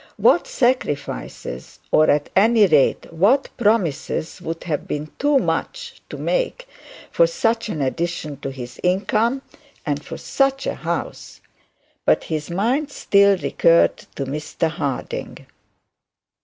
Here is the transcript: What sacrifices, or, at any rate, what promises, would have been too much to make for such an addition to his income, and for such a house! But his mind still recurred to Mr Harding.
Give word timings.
What 0.17 0.47
sacrifices, 0.47 1.77
or, 1.91 2.09
at 2.09 2.31
any 2.35 2.65
rate, 2.65 3.13
what 3.13 3.55
promises, 3.55 4.41
would 4.41 4.63
have 4.63 4.87
been 4.87 5.11
too 5.19 5.37
much 5.37 6.01
to 6.09 6.17
make 6.17 6.67
for 7.11 7.27
such 7.27 7.69
an 7.69 7.83
addition 7.83 8.37
to 8.37 8.49
his 8.49 8.79
income, 8.81 9.43
and 9.85 10.03
for 10.03 10.17
such 10.17 10.65
a 10.65 10.73
house! 10.73 11.39
But 12.03 12.23
his 12.23 12.49
mind 12.49 12.89
still 12.91 13.37
recurred 13.37 13.97
to 14.15 14.25
Mr 14.25 14.69
Harding. 14.71 15.45